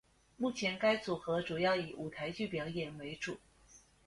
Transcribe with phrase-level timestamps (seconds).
[0.37, 3.37] 目前该组合主要以舞台剧表演为主。